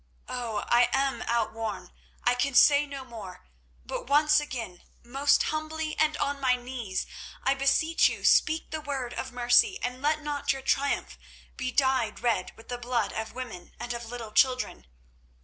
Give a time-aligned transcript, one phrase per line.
[0.27, 0.65] Oh!
[0.67, 1.91] I am outworn!
[2.23, 3.45] I can say no more;
[3.85, 7.05] but once again, most humbly and on my knees,
[7.43, 11.19] I beseech you speak the word of mercy, and let not your triumph
[11.55, 14.87] be dyed red with the blood of women and of little children."